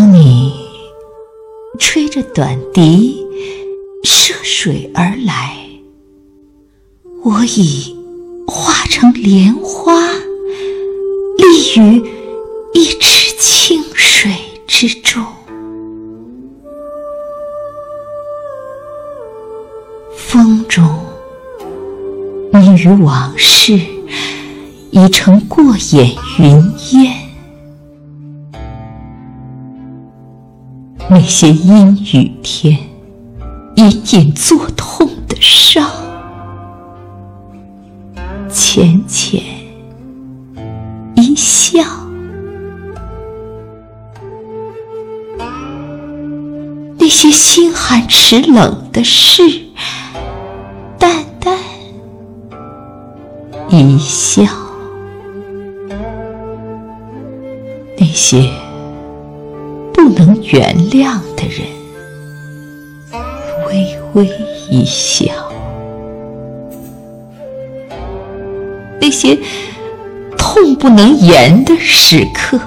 [0.00, 0.52] 当你
[1.76, 3.26] 吹着短笛，
[4.04, 5.56] 涉水而来。
[7.24, 7.96] 我已
[8.46, 9.92] 化成莲花，
[11.36, 12.00] 立于
[12.74, 14.30] 一池清水
[14.68, 15.20] 之中。
[20.16, 20.88] 风中，
[22.52, 23.80] 你与往事
[24.92, 27.27] 已成过眼云烟。
[31.10, 32.78] 那些阴雨天
[33.76, 35.90] 隐隐作痛的伤，
[38.50, 39.42] 浅浅
[41.16, 41.82] 一笑；
[46.98, 49.42] 那些心寒齿冷的事，
[50.98, 51.56] 淡淡
[53.70, 54.44] 一笑；
[57.96, 58.67] 那些。
[60.08, 61.66] 不能原谅的人，
[63.66, 64.26] 微微
[64.70, 65.30] 一笑；
[69.00, 69.38] 那些
[70.36, 72.58] 痛不能言的时刻，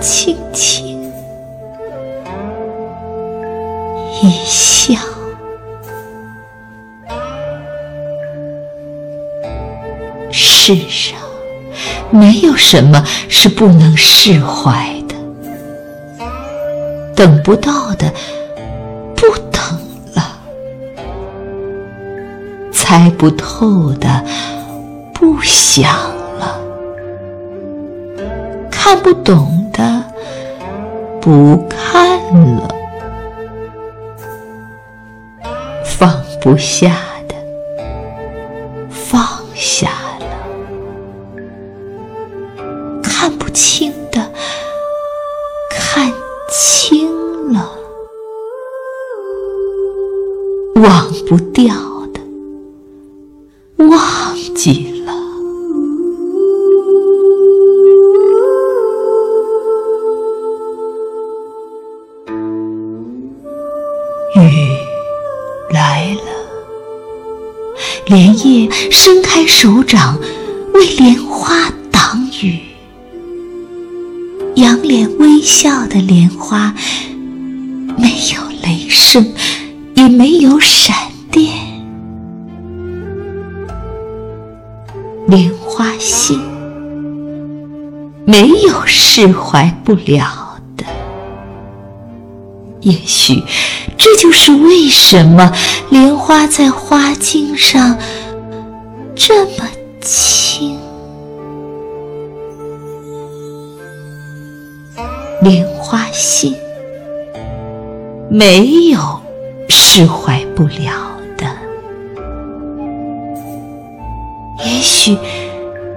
[0.00, 1.02] 轻轻
[4.22, 4.94] 一笑。
[10.32, 11.19] 世上。
[12.10, 15.14] 没有什么是不能释怀的，
[17.14, 18.12] 等不到的
[19.14, 19.62] 不等
[20.14, 20.38] 了，
[22.72, 24.24] 猜不透的
[25.14, 25.92] 不想
[26.38, 26.60] 了，
[28.70, 30.02] 看不懂的
[31.20, 32.18] 不看
[32.56, 32.68] 了，
[35.84, 36.96] 放不下
[37.28, 37.34] 的
[38.90, 39.22] 放
[39.54, 39.90] 下。
[43.52, 44.32] 清的，
[45.70, 46.12] 看
[46.50, 47.60] 清了；
[50.76, 51.74] 忘不掉
[52.12, 52.20] 的，
[53.86, 55.14] 忘记了。
[64.36, 64.76] 雨
[65.72, 66.20] 来了，
[68.06, 70.18] 莲叶伸开手掌，
[70.72, 71.72] 为莲花。
[74.60, 76.74] 仰脸微笑的莲花，
[77.96, 79.32] 没有雷声，
[79.94, 80.94] 也没有闪
[81.30, 81.50] 电。
[85.28, 86.38] 莲花心，
[88.26, 90.84] 没有释怀不了的。
[92.82, 93.42] 也许
[93.96, 95.50] 这就是为什么
[95.88, 97.96] 莲花在花茎上
[99.14, 99.66] 这么
[100.02, 100.39] 轻。
[105.42, 106.54] 莲花心，
[108.28, 108.98] 没有
[109.68, 110.92] 释怀不了
[111.36, 111.46] 的。
[114.58, 115.16] 也许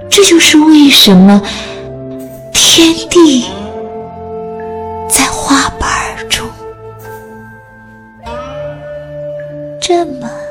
[0.08, 1.42] 这就是为什么
[2.52, 3.44] 天地
[5.08, 5.88] 在花瓣
[6.28, 6.48] 中
[9.80, 10.43] 这么。